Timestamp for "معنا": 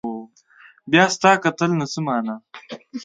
2.05-2.35